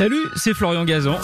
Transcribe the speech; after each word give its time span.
Salut, 0.00 0.30
c'est 0.34 0.54
Florian 0.54 0.86
Gazan. 0.86 1.18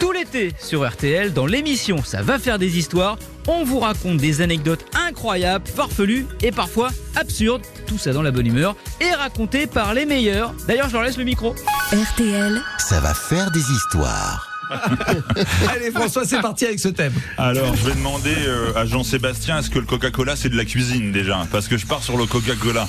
Tout 0.00 0.10
l'été 0.10 0.54
sur 0.58 0.88
RTL, 0.88 1.34
dans 1.34 1.44
l'émission 1.44 2.02
Ça 2.02 2.22
va 2.22 2.38
faire 2.38 2.58
des 2.58 2.78
histoires, 2.78 3.18
on 3.46 3.62
vous 3.62 3.78
raconte 3.78 4.16
des 4.16 4.40
anecdotes 4.40 4.86
incroyables, 4.96 5.66
farfelues 5.66 6.26
et 6.40 6.50
parfois 6.50 6.88
absurdes, 7.14 7.60
tout 7.86 7.98
ça 7.98 8.14
dans 8.14 8.22
la 8.22 8.30
bonne 8.30 8.46
humeur, 8.46 8.74
et 9.02 9.12
racontées 9.12 9.66
par 9.66 9.92
les 9.92 10.06
meilleurs. 10.06 10.54
D'ailleurs, 10.66 10.88
je 10.88 10.94
leur 10.94 11.02
laisse 11.02 11.18
le 11.18 11.24
micro. 11.24 11.54
RTL, 11.92 12.58
Ça 12.78 13.00
va 13.00 13.12
faire 13.12 13.50
des 13.50 13.60
histoires. 13.60 14.47
Allez 15.70 15.90
François, 15.90 16.24
c'est 16.24 16.40
parti 16.40 16.66
avec 16.66 16.78
ce 16.78 16.88
thème. 16.88 17.12
Alors, 17.36 17.74
je 17.76 17.84
vais 17.88 17.94
demander 17.94 18.34
euh, 18.46 18.72
à 18.76 18.84
Jean-Sébastien 18.86 19.58
est-ce 19.58 19.70
que 19.70 19.78
le 19.78 19.86
Coca-Cola 19.86 20.36
c'est 20.36 20.48
de 20.48 20.56
la 20.56 20.64
cuisine 20.64 21.12
déjà 21.12 21.46
Parce 21.50 21.68
que 21.68 21.76
je 21.76 21.86
pars 21.86 22.02
sur 22.02 22.16
le 22.16 22.26
Coca-Cola. 22.26 22.88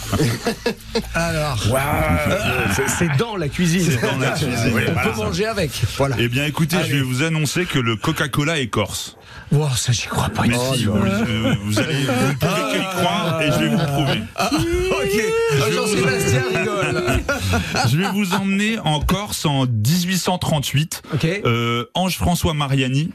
Alors, 1.15 1.59
c'est- 2.87 3.09
dans 3.17 3.35
la 3.35 3.47
cuisine. 3.49 3.81
C'est 3.83 4.01
dans 4.01 4.17
la 4.17 4.31
cuisine, 4.31 4.71
Oui, 4.73 4.83
on 4.87 4.91
voilà. 4.93 5.09
peut 5.09 5.15
manger 5.17 5.45
avec. 5.45 5.71
Voilà. 5.97 6.15
Eh 6.19 6.27
bien, 6.27 6.45
écoutez, 6.45 6.75
Allez. 6.77 6.89
je 6.89 6.95
vais 6.95 7.01
vous 7.01 7.23
annoncer 7.23 7.65
que 7.65 7.79
le 7.79 7.95
Coca-Cola 7.95 8.59
est 8.59 8.67
corse. 8.67 9.15
Wow, 9.51 9.69
ça 9.75 9.91
j'y 9.91 10.05
crois 10.07 10.29
pas. 10.29 10.43
Mais 10.47 10.55
Oh, 10.57 10.73
si, 10.75 10.85
vous, 10.85 10.93
là. 11.03 11.11
euh, 11.27 11.55
vous 11.63 11.79
allez, 11.79 12.03
vous 12.03 12.33
pouvez 12.39 12.71
qu'y 12.77 12.85
croire 12.85 13.41
et 13.41 13.47
je 13.51 13.59
vais 13.59 13.69
vous 13.69 13.77
prouver. 13.77 14.21
Ok. 14.39 15.23
Ah, 15.53 15.71
Jean-Sébastien 15.73 16.43
rigole. 16.55 17.03
Je 17.89 17.97
vais 17.97 18.11
vous 18.11 18.33
emmener 18.33 18.77
en 18.79 18.99
Corse 18.99 19.45
en 19.45 19.65
1838. 19.65 21.01
Ok. 21.13 21.25
Euh, 21.25 21.68
Ange-François 21.93 22.53
Mariani, 22.53 23.11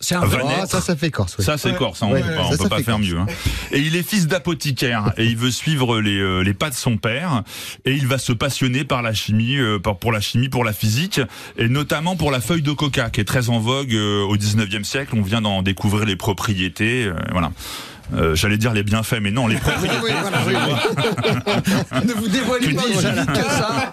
C'est 0.00 0.14
un 0.14 0.20
vrai. 0.20 0.42
Ah, 0.46 0.66
ça, 0.66 0.80
ça 0.82 0.94
fait 0.94 1.10
corse. 1.10 1.40
Ça, 1.40 1.56
c'est 1.56 1.74
corse, 1.74 2.02
hein, 2.02 2.08
on 2.10 2.12
Ouais, 2.12 2.20
peut 2.22 2.34
pas, 2.34 2.76
peut 2.76 2.82
faire 2.82 2.96
corse. 2.96 3.06
mieux. 3.08 3.18
hein. 3.18 3.26
Et 3.72 3.78
il 3.80 3.96
est 3.96 4.02
fils 4.02 4.26
d'apothicaire 4.26 5.12
et 5.16 5.24
il 5.24 5.36
veut 5.36 5.50
suivre 5.50 6.00
les, 6.00 6.18
euh, 6.18 6.40
les 6.42 6.52
pas 6.54 6.68
de 6.70 6.74
son 6.74 6.98
père 6.98 7.42
et 7.86 7.92
il 7.92 8.06
va 8.06 8.18
se 8.18 8.32
passionner 8.32 8.84
par 8.84 9.00
la 9.02 9.14
chimie, 9.14 9.56
euh, 9.56 9.78
pour 9.78 10.12
la 10.12 10.20
chimie, 10.20 10.48
pour 10.50 10.64
la 10.64 10.72
physique 10.74 11.20
et 11.56 11.68
notamment 11.68 12.14
pour 12.16 12.30
la 12.30 12.40
feuille 12.40 12.62
de 12.62 12.72
coca 12.72 13.08
qui 13.10 13.20
est 13.20 13.24
très 13.24 13.48
en 13.48 13.58
vogue 13.58 13.94
euh, 13.94 14.22
au 14.22 14.36
19e 14.36 14.84
siècle. 14.84 15.14
On 15.16 15.22
vient 15.22 15.40
d'en 15.40 15.62
découvrir 15.62 16.04
les 16.04 16.16
propriétés, 16.16 17.04
euh, 17.06 17.14
voilà. 17.32 17.50
Euh, 18.14 18.34
J'allais 18.34 18.56
dire 18.58 18.72
les 18.72 18.82
bienfaits, 18.82 19.20
mais 19.20 19.30
non, 19.30 19.46
les 19.46 19.56
propriétés. 19.60 19.96
Oui, 20.02 20.10
voilà, 20.20 20.38
oui. 20.46 20.54
Ne 22.06 22.12
vous 22.12 22.28
dévoilez 22.28 22.74
pas 22.74 22.82
aussi 22.84 23.06
vite 23.10 23.26
que 23.32 23.50
ça. 23.50 23.90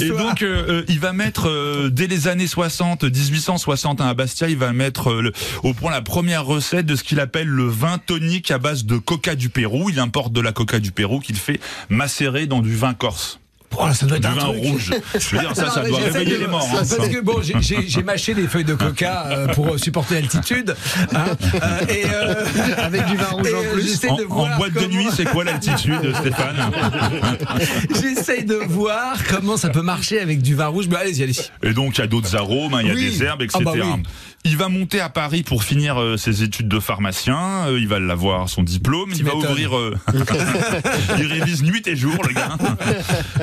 Et 0.00 0.08
donc, 0.08 0.42
euh, 0.42 0.64
euh, 0.68 0.84
il 0.88 1.00
va 1.00 1.12
mettre, 1.12 1.48
euh, 1.48 1.90
dès 1.90 2.06
les 2.06 2.28
années 2.28 2.46
60, 2.46 3.04
1860 3.04 4.00
à 4.00 4.14
Bastia, 4.14 4.48
il 4.48 4.56
va 4.56 4.72
mettre 4.72 5.10
euh, 5.10 5.22
le- 5.22 5.32
au 5.62 5.74
point 5.74 5.90
la 5.90 6.02
première 6.02 6.44
recette 6.44 6.86
de 6.86 6.94
ce 6.96 7.02
qu'il 7.02 7.20
appelle 7.20 7.48
le 7.48 7.66
vin 7.68 7.98
tonique 7.98 8.50
à 8.50 8.58
base 8.58 8.84
de 8.84 8.96
coca 8.98 9.34
du 9.34 9.48
Pérou. 9.48 9.90
Il 9.90 9.98
importe 9.98 10.32
de 10.32 10.40
la 10.40 10.52
coca 10.52 10.78
du 10.78 10.92
Pérou 10.92 11.20
qu'il 11.20 11.36
fait 11.36 11.60
macérer 11.88 12.46
dans 12.46 12.60
du 12.60 12.74
vin 12.76 12.94
corse. 12.94 13.40
Oh, 13.78 13.86
là, 13.86 13.94
ça 13.94 14.06
doit 14.06 14.18
Du 14.18 14.26
être 14.26 14.32
un 14.32 14.36
vin 14.36 14.46
truc. 14.52 14.62
rouge. 14.64 14.90
Je 15.18 15.28
veux 15.36 15.38
dire, 15.40 15.54
ça, 15.56 15.64
Non, 15.66 15.70
ça 15.72 15.82
doit 15.84 15.98
réveiller 15.98 16.34
de- 16.36 16.40
les 16.40 16.46
morts. 16.46 16.68
hein. 16.72 16.82
Parce 16.96 17.08
que 17.08 17.20
bon, 17.20 17.40
j'ai- 17.42 18.02
mâché 18.02 18.34
des 18.34 18.46
feuilles 18.48 18.64
de 18.64 18.74
coca 18.74 19.26
euh, 19.30 19.46
pour 19.48 19.78
supporter 19.78 20.14
l'altitude. 20.16 20.74
hein, 21.14 21.24
euh, 21.54 21.58
et 21.88 22.04
euh, 22.12 22.44
Avec 22.78 23.06
du 23.06 23.16
vin 23.16 23.24
rouge 23.26 23.48
et, 23.48 23.54
en 23.54 23.58
euh, 23.60 23.72
plus. 23.72 24.00
En, 24.08 24.16
de 24.16 24.24
en 24.24 24.56
boîte 24.56 24.72
de 24.74 24.86
nuit, 24.86 25.06
c'est 25.14 25.24
quoi 25.24 25.44
l'altitude, 25.44 26.14
Stéphane 26.20 26.56
J'essaye 28.00 28.44
de 28.44 28.54
voir 28.56 29.16
comment 29.28 29.56
ça 29.56 29.68
peut 29.70 29.82
marcher 29.82 30.20
avec 30.20 30.42
du 30.42 30.54
vin 30.54 30.66
rouge. 30.66 30.86
Mais 30.88 30.96
allez-y, 30.96 31.22
allez-y. 31.22 31.42
Et 31.62 31.72
donc, 31.72 31.98
il 31.98 32.00
y 32.00 32.04
a 32.04 32.06
d'autres 32.06 32.36
arômes, 32.36 32.74
hein, 32.74 32.80
il 32.82 32.88
y 32.88 32.90
a 32.90 32.94
Oui. 32.94 33.10
des 33.10 33.22
herbes, 33.22 33.42
etc. 33.42 33.58
Ah 33.60 33.64
bah 33.64 33.72
oui. 33.74 34.02
Il 34.44 34.56
va 34.56 34.68
monter 34.68 35.00
à 35.00 35.08
Paris 35.08 35.44
pour 35.44 35.62
finir 35.62 36.00
euh, 36.00 36.16
ses 36.16 36.42
études 36.42 36.66
de 36.66 36.80
pharmacien. 36.80 37.66
euh, 37.68 37.78
il 37.78 37.86
va 37.86 38.00
l'avoir 38.00 38.48
son 38.48 38.64
diplôme. 38.64 39.10
Tu 39.12 39.18
il 39.18 39.24
va 39.24 39.36
ouvrir. 39.36 39.76
euh, 39.76 39.94
il 41.18 41.26
révise 41.26 41.62
nuit 41.62 41.82
et 41.86 41.94
jour, 41.94 42.16
le 42.26 42.34
gars. 42.34 42.56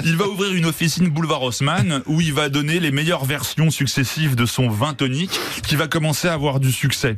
Il 0.03 0.17
va 0.19 0.27
ouvrir 0.27 0.53
une 0.53 0.65
officine 0.65 1.07
boulevard 1.07 1.43
Haussmann 1.43 2.03
où 2.05 2.19
il 2.19 2.33
va 2.33 2.49
donner 2.49 2.81
les 2.81 2.91
meilleures 2.91 3.23
versions 3.23 3.71
successives 3.71 4.35
de 4.35 4.45
son 4.45 4.67
vin 4.67 4.93
tonique, 4.93 5.39
qui 5.65 5.77
va 5.77 5.87
commencer 5.87 6.27
à 6.27 6.33
avoir 6.33 6.59
du 6.59 6.73
succès. 6.73 7.15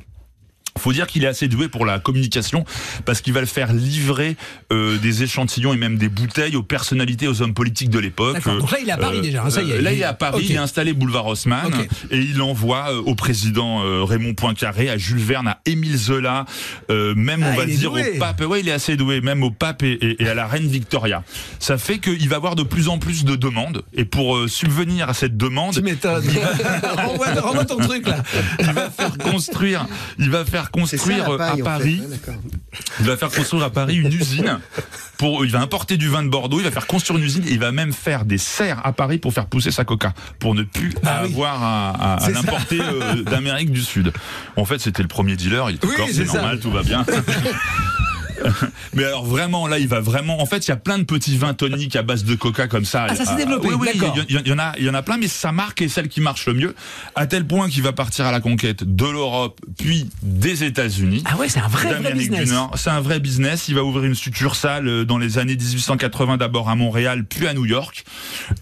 Faut 0.82 0.94
dire 0.94 1.08
qu'il 1.08 1.24
est 1.24 1.28
assez 1.28 1.48
doué 1.48 1.68
pour 1.68 1.86
la 1.86 2.00
communication 2.00 2.66
parce 3.06 3.22
qu'il 3.22 3.34
va 3.34 3.40
le 3.40 3.46
faire 3.46 3.72
livrer 3.74 4.36
euh, 4.72 4.98
des 4.98 5.24
échantillons 5.24 5.74
et 5.74 5.78
même 5.78 5.98
des 5.98 6.10
bouteilles 6.10 6.56
aux 6.56 6.64
personnalités, 6.64 7.28
aux 7.28 7.42
hommes 7.42 7.54
politiques 7.54 7.90
de 7.90 8.00
l'époque. 8.00 8.44
Donc 8.46 8.72
là, 8.72 8.78
il 8.82 8.90
est 8.90 8.92
à 8.92 8.98
Paris 8.98 9.18
Euh, 9.20 9.22
déjà. 9.22 9.44
hein, 9.44 9.50
ça 9.50 9.62
y 9.62 9.72
est. 9.72 9.76
euh, 9.76 9.82
Là, 9.82 9.94
il 9.94 10.00
est 10.00 10.04
à 10.04 10.14
Paris, 10.14 10.46
il 10.50 10.52
est 10.56 10.58
installé 10.58 10.94
boulevard 10.94 11.28
Haussmann 11.28 11.72
et 12.10 12.18
il 12.18 12.42
envoie 12.42 12.92
euh, 12.92 13.02
au 13.06 13.16
président 13.16 13.84
euh, 13.86 14.04
Raymond 14.04 14.34
Poincaré, 14.34 14.90
à 14.90 14.98
Jules 14.98 15.20
Verne, 15.20 15.48
à 15.48 15.60
Émile 15.66 15.98
Zola, 15.98 16.46
euh, 16.90 17.14
même 17.16 17.44
Ah, 17.46 17.52
on 17.54 17.58
va 17.58 17.66
dire 17.66 17.90
doué. 17.92 18.14
au 18.16 18.20
pape. 18.20 18.42
Ouais, 18.42 18.60
il 18.62 18.68
est 18.68 18.72
assez 18.74 18.96
doué, 18.98 19.22
même 19.22 19.44
au 19.44 19.52
pape 19.52 19.84
et, 19.84 19.92
et- 19.94 20.24
et 20.24 20.28
à 20.28 20.34
la 20.34 20.48
reine 20.48 20.68
Victoria. 20.68 21.24
Ça 21.60 21.78
fait 21.78 22.00
qu'il 22.00 22.28
va 22.30 22.38
avoir 22.38 22.56
de 22.56 22.64
plus 22.64 22.88
en 22.90 22.98
plus 22.98 23.24
de 23.26 23.36
demandes 23.36 23.84
et 23.94 24.06
pour 24.06 24.36
euh, 24.38 24.48
subvenir 24.48 25.10
à 25.10 25.14
cette 25.14 25.38
demande, 25.38 25.74
Tu 25.76 25.82
m'étonnes. 25.82 26.24
renvoie, 26.98 27.28
renvoie 27.42 27.66
ton 27.66 27.78
truc 27.78 28.08
là. 28.08 28.24
il 28.60 28.66
va 28.72 28.90
faire 28.90 29.18
construire, 29.18 29.86
il 30.20 30.30
va 30.30 30.46
faire 30.46 30.71
Construire 30.72 31.38
paille, 31.38 31.50
à 31.50 31.54
en 31.54 31.56
fait. 31.58 31.64
Paris. 31.64 32.02
Il 33.00 33.06
va 33.06 33.18
faire 33.18 33.30
construire 33.32 33.64
à 33.64 33.70
Paris 33.70 33.98
une 33.98 34.12
usine. 34.14 34.60
Pour, 35.18 35.46
il 35.46 35.52
va 35.52 35.60
importer 35.60 35.98
du 35.98 36.08
vin 36.08 36.24
de 36.24 36.30
Bordeaux, 36.30 36.60
il 36.60 36.64
va 36.64 36.72
faire 36.72 36.88
construire 36.88 37.20
une 37.20 37.26
usine 37.26 37.44
et 37.48 37.52
il 37.52 37.60
va 37.60 37.72
même 37.72 37.94
faire 37.94 38.26
des 38.26 38.38
serres 38.40 38.82
à 38.84 38.92
Paris 38.94 39.18
pour 39.20 39.34
faire 39.34 39.46
pousser 39.46 39.70
sa 39.72 39.86
coca, 39.86 40.14
pour 40.40 40.56
ne 40.56 40.64
plus 40.64 40.94
Ah 41.06 41.22
oui. 41.24 41.30
avoir 41.30 41.64
à, 41.64 42.18
l'importer 42.32 42.80
euh, 42.82 43.22
d'Amérique 43.24 43.72
du 43.72 43.82
Sud. 43.82 44.12
En 44.56 44.66
fait, 44.66 44.80
c'était 44.80 45.04
le 45.04 45.08
premier 45.08 45.36
dealer, 45.36 45.70
il 45.70 45.76
était 45.76 45.88
Oui, 45.88 45.94
c'est 46.12 46.26
ça. 46.26 46.38
normal, 46.40 46.60
tout 46.60 46.72
va 46.72 46.82
bien. 46.84 47.06
Mais 48.94 49.04
alors 49.04 49.26
vraiment 49.26 49.68
là, 49.68 49.80
il 49.80 49.88
va 49.88 50.00
vraiment. 50.00 50.42
En 50.42 50.46
fait, 50.46 50.68
il 50.68 50.70
y 50.70 50.74
a 50.74 50.78
plein 50.78 50.98
de 50.98 51.04
petits 51.04 51.38
vins 51.38 51.54
toniques 51.54 51.96
à 51.96 52.04
base 52.04 52.24
de 52.24 52.36
coca 52.36 52.68
comme 52.68 52.86
ça. 52.86 53.08
Ah, 53.10 53.16
ça 53.16 53.26
s'est 53.26 53.36
développé, 53.36 53.70
Oui, 53.70 53.76
oui, 53.80 53.90
il 54.30 54.48
y, 54.48 54.52
en 54.52 54.60
a, 54.60 54.74
il 54.78 54.86
y 54.86 54.90
en 54.90 54.94
a 54.94 55.02
plein, 55.02 55.18
mais 55.18 55.28
sa 55.28 55.52
marque 55.52 55.82
est 55.82 55.90
celle 55.90 56.08
qui 56.08 56.22
marche 56.22 56.46
le 56.46 56.54
mieux, 56.54 56.76
à 57.16 57.28
tel 57.28 57.46
point 57.46 57.70
qu'il 57.70 57.84
va 57.84 57.94
partir 57.94 58.26
à 58.26 58.32
la 58.32 58.40
conquête 58.40 58.84
de 58.84 59.06
l'Europe, 59.06 59.60
puis 59.78 60.10
des 60.22 60.64
États-Unis 60.64 61.24
Ah 61.26 61.38
ouais, 61.38 61.50
c'est 61.50 61.60
un 61.60 61.68
vrai, 61.68 62.14
business. 62.14 62.52
C'est 62.76 62.90
un 62.90 63.02
vrai 63.02 63.20
business. 63.20 63.68
Il 63.68 63.76
va 63.76 63.84
ouvrir 63.84 64.06
une 64.06 64.16
succursale 64.16 64.88
euh, 64.88 65.06
dans 65.06 65.18
les 65.18 65.38
années 65.38 65.56
1880 65.56 66.38
d'abord 66.38 66.70
à 66.70 66.76
Montréal, 66.76 67.26
puis 67.28 67.48
à 67.48 67.54
New 67.54 67.66
York. 67.66 68.06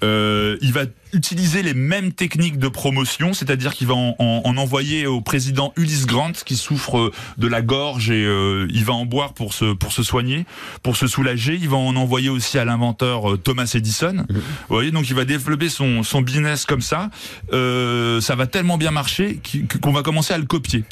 Euh, 0.04 0.58
il 0.62 0.74
va 0.74 0.82
utiliser 1.14 1.64
les 1.64 1.74
mêmes 1.74 2.12
techniques 2.14 2.58
de 2.60 2.68
promotion, 2.68 3.34
c'est-à-dire 3.34 3.74
qu'il 3.74 3.88
va 3.88 3.96
en, 3.96 4.16
en- 4.20 4.42
en 4.46 4.58
envoyer 4.58 5.08
au 5.08 5.22
président 5.22 5.74
Ulysse 5.76 6.06
Grant 6.06 6.32
qui 6.46 6.56
souffre 6.56 6.98
euh, 6.98 7.12
de 7.38 7.48
la 7.48 7.62
gorge 7.62 8.10
et 8.12 8.24
euh, 8.26 8.68
il 8.70 8.86
va 8.86 8.94
en 8.94 9.06
boire 9.06 9.34
pour 9.34 9.54
se 9.54 9.74
pour 9.74 9.92
se 9.92 10.04
soigner, 10.04 10.46
pour 10.84 10.96
se 10.98 11.08
soulager. 11.08 11.58
Il 11.60 11.70
va 11.70 11.78
en 11.78 11.96
envoyer 11.96 12.30
aussi 12.30 12.58
à 12.60 12.66
l'inventeur 12.66 13.32
euh, 13.34 13.38
Thomas 13.38 13.72
Edison. 13.74 14.26
Vous 14.30 14.42
voyez, 14.70 14.92
donc 14.92 15.10
il 15.10 15.16
va 15.16 15.26
développer 15.26 15.70
son 15.70 16.04
son 16.04 16.22
business 16.22 16.66
comme 16.66 16.82
ça. 16.82 17.10
Euh, 17.54 18.22
ça 18.22 18.36
va 18.36 18.46
tellement 18.48 18.78
bien 18.78 18.92
marcher 18.92 19.40
qu'on 19.82 19.92
va 19.92 20.04
commencer 20.04 20.34
à 20.34 20.38
le 20.38 20.46
copier. 20.46 20.84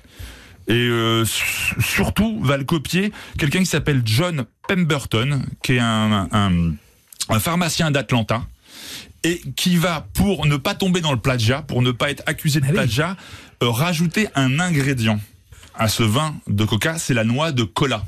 Et 0.69 0.73
euh, 0.73 1.23
su- 1.25 1.75
surtout 1.79 2.39
va 2.43 2.57
le 2.57 2.65
copier 2.65 3.11
quelqu'un 3.37 3.59
qui 3.59 3.65
s'appelle 3.67 4.01
John 4.03 4.45
Pemberton, 4.67 5.43
qui 5.63 5.73
est 5.73 5.79
un, 5.79 6.27
un, 6.31 6.51
un 7.29 7.39
pharmacien 7.39 7.89
d'Atlanta 7.91 8.43
et 9.27 9.41
qui 9.55 9.77
va, 9.77 10.07
pour 10.13 10.45
ne 10.45 10.55
pas 10.57 10.73
tomber 10.75 11.01
dans 11.01 11.11
le 11.11 11.19
plagiat, 11.19 11.61
pour 11.61 11.81
ne 11.81 11.91
pas 11.91 12.09
être 12.11 12.23
accusé 12.25 12.59
de 12.59 12.65
Ah 12.65 12.69
oui. 12.69 12.75
plagiat, 12.75 13.15
euh, 13.63 13.69
rajouter 13.69 14.27
un 14.35 14.59
ingrédient 14.59 15.19
à 15.75 15.87
ce 15.87 16.03
vin 16.03 16.35
de 16.47 16.63
coca, 16.65 16.97
c'est 16.97 17.13
la 17.13 17.23
noix 17.23 17.51
de 17.51 17.63
cola. 17.63 18.03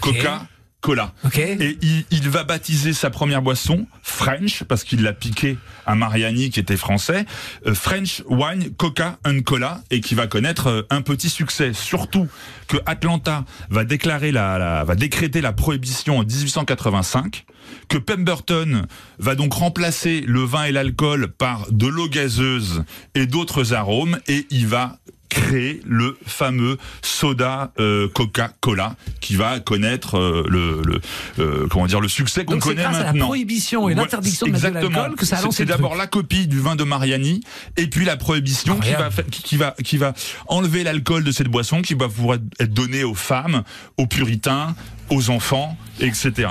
Coca, 0.00 0.46
cola. 0.80 1.12
Ok. 1.24 1.38
Et 1.38 1.78
il, 1.82 2.04
il 2.10 2.28
va 2.28 2.44
baptiser 2.44 2.92
sa 2.92 3.10
première 3.10 3.42
boisson 3.42 3.86
French 4.02 4.64
parce 4.64 4.84
qu'il 4.84 5.02
l'a 5.02 5.12
piqué 5.12 5.56
à 5.86 5.94
Mariani 5.94 6.50
qui 6.50 6.60
était 6.60 6.76
français, 6.76 7.24
euh, 7.66 7.74
French 7.74 8.22
Wine 8.28 8.70
Coca 8.76 9.18
and 9.24 9.40
Cola 9.44 9.82
et 9.90 10.00
qui 10.00 10.14
va 10.14 10.26
connaître 10.26 10.66
euh, 10.68 10.82
un 10.90 11.00
petit 11.02 11.30
succès. 11.30 11.72
Surtout 11.72 12.28
que 12.68 12.76
Atlanta 12.86 13.44
va 13.70 13.84
déclarer 13.84 14.30
la, 14.32 14.58
la- 14.58 14.84
va 14.84 14.94
décréter 14.94 15.40
la 15.40 15.52
prohibition 15.52 16.18
en 16.18 16.22
1885, 16.24 17.44
que 17.88 17.98
Pemberton 17.98 18.86
va 19.18 19.34
donc 19.34 19.54
remplacer 19.54 20.22
le 20.26 20.40
vin 20.40 20.64
et 20.64 20.72
l'alcool 20.72 21.28
par 21.28 21.70
de 21.70 21.86
l'eau 21.86 22.08
gazeuse 22.08 22.84
et 23.14 23.26
d'autres 23.26 23.72
arômes 23.72 24.18
et 24.28 24.46
il 24.50 24.66
va 24.66 24.98
créer 25.34 25.80
le 25.84 26.16
fameux 26.26 26.78
soda 27.02 27.72
euh, 27.80 28.08
Coca-Cola 28.08 28.94
qui 29.20 29.34
va 29.34 29.58
connaître 29.58 30.16
euh, 30.16 30.44
le, 30.48 30.80
le 30.84 31.00
euh, 31.40 31.66
comment 31.68 31.86
dire 31.86 32.00
le 32.00 32.08
succès 32.08 32.44
qu'on 32.44 32.58
connaît 32.60 32.82
grâce 32.82 32.96
à 32.96 32.98
la 33.00 33.04
maintenant. 33.06 33.26
prohibition 33.26 33.88
et 33.88 33.94
Ouais, 33.94 34.00
l'interdiction 34.00 34.46
de 34.46 34.52
mettre 34.52 34.64
de 34.66 34.72
l'alcool 34.88 35.16
que 35.16 35.26
ça 35.26 35.36
a 35.36 35.38
C'est- 35.40 35.44
lancé 35.46 35.56
C'est 35.58 35.64
d'abord 35.64 35.96
la 35.96 36.06
copie 36.06 36.46
du 36.46 36.60
vin 36.60 36.76
de 36.76 36.84
Mariani 36.84 37.40
et 37.76 37.88
puis 37.88 38.04
la 38.04 38.16
prohibition 38.16 38.78
qui 38.78 38.92
va, 38.92 39.10
qui, 39.30 39.42
qui 39.42 39.56
va 39.56 39.74
qui 39.82 39.96
va 39.96 40.14
enlever 40.46 40.84
l'alcool 40.84 41.24
de 41.24 41.32
cette 41.32 41.48
boisson 41.48 41.82
qui 41.82 41.94
va 41.94 42.08
pouvoir 42.08 42.38
être 42.60 42.72
donné 42.72 43.02
aux 43.02 43.14
femmes, 43.14 43.64
aux 43.96 44.06
puritains, 44.06 44.74
aux 45.10 45.30
enfants, 45.30 45.76
etc. 46.00 46.48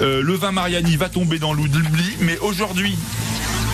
Euh, 0.00 0.20
le 0.22 0.34
vin 0.34 0.50
Mariani 0.52 0.96
va 0.96 1.08
tomber 1.08 1.38
dans 1.38 1.52
l'oubli, 1.52 1.80
mais 2.20 2.38
aujourd'hui 2.38 2.96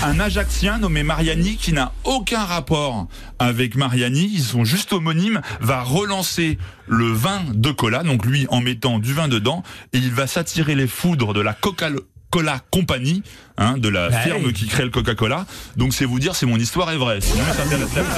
un 0.02 0.20
Ajaxien 0.20 0.78
nommé 0.78 1.02
Mariani 1.02 1.56
qui 1.56 1.72
n'a 1.72 1.92
aucun 2.04 2.44
rapport 2.44 3.06
avec 3.38 3.76
Mariani, 3.76 4.30
ils 4.32 4.42
sont 4.42 4.64
juste 4.64 4.92
homonymes, 4.92 5.40
va 5.60 5.82
relancer 5.82 6.58
le 6.86 7.06
vin 7.06 7.42
de 7.52 7.70
cola, 7.70 8.02
donc 8.02 8.24
lui 8.24 8.46
en 8.50 8.60
mettant 8.60 8.98
du 8.98 9.12
vin 9.12 9.28
dedans, 9.28 9.62
et 9.92 9.98
il 9.98 10.12
va 10.12 10.26
s'attirer 10.26 10.74
les 10.74 10.86
foudres 10.86 11.34
de 11.34 11.40
la 11.40 11.52
Coca 11.52 11.90
Coca-Cola 12.36 12.60
Company, 12.70 13.22
hein, 13.56 13.76
de 13.78 13.88
la 13.88 14.10
Bah 14.10 14.18
firme 14.20 14.42
oui. 14.46 14.52
qui 14.52 14.66
crée 14.66 14.84
le 14.84 14.90
Coca-Cola. 14.90 15.46
Donc 15.76 15.94
c'est 15.94 16.04
vous 16.04 16.18
dire 16.18 16.36
si 16.36 16.44
mon 16.44 16.58
histoire 16.58 16.90
est 16.90 16.96
vraie. 16.98 17.20
Sinon, 17.22 17.44
ça 17.56 17.64
m'intéresserait 17.64 18.02
pas. 18.02 18.16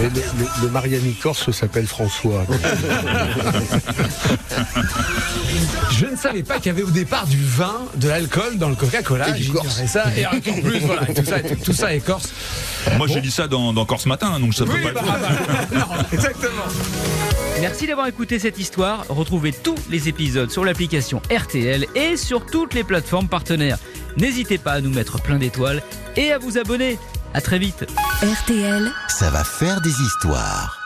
Et 0.00 0.10
le, 0.10 0.10
le- 0.10 0.48
le 0.64 0.68
Mariani 0.68 1.14
Corse 1.14 1.50
s'appelle 1.50 1.86
François. 1.86 2.44
Je 5.92 6.06
ne 6.06 6.16
savais 6.16 6.42
pas 6.42 6.56
qu'il 6.58 6.66
y 6.66 6.70
avait 6.70 6.82
au 6.82 6.90
départ 6.90 7.26
du 7.26 7.42
vin, 7.42 7.76
de 7.96 8.08
l'alcool 8.08 8.58
dans 8.58 8.68
le 8.68 8.74
Coca-Cola. 8.74 9.34
J'ignorais 9.36 9.86
ça. 9.86 10.04
Et 10.16 10.26
encore 10.26 10.60
plus, 10.62 10.80
voilà, 10.80 11.06
tout 11.06 11.24
ça, 11.24 11.40
tout, 11.40 11.54
tout 11.64 11.72
ça 11.72 11.94
est 11.94 12.00
corse. 12.00 12.30
Moi, 12.98 13.06
j'ai 13.06 13.20
dit 13.20 13.30
ça 13.30 13.46
dans, 13.48 13.72
dans 13.72 13.84
Corse 13.86 14.06
Matin, 14.06 14.32
hein, 14.34 14.40
donc 14.40 14.52
ça 14.54 14.64
peut 14.64 14.72
Oui, 14.74 14.82
pas 14.82 14.88
être 14.90 15.02
bah, 15.02 15.18
bah, 15.20 15.78
non, 15.78 15.86
exactement. 16.12 16.64
Merci 17.60 17.86
d'avoir 17.86 18.08
écouté 18.08 18.38
cette 18.38 18.58
histoire. 18.58 19.06
Retrouvez 19.08 19.52
tous 19.52 19.76
les 19.90 20.08
épisodes 20.08 20.50
sur 20.50 20.64
l'application 20.64 21.22
RTL 21.30 21.86
et 21.94 22.16
sur 22.16 22.44
toutes 22.44 22.74
les 22.74 22.84
plateformes 22.84 23.28
partenaires. 23.28 23.78
N'hésitez 24.16 24.58
pas 24.58 24.72
à 24.72 24.80
nous 24.80 24.90
mettre 24.90 25.20
plein 25.22 25.38
d'étoiles 25.38 25.82
et 26.16 26.32
à 26.32 26.38
vous 26.38 26.58
abonner. 26.58 26.98
À 27.32 27.40
très 27.40 27.58
vite. 27.58 27.86
RTL. 28.22 28.90
Ça 29.08 29.30
va 29.30 29.44
faire 29.44 29.80
des 29.80 29.90
histoires. 29.90 30.83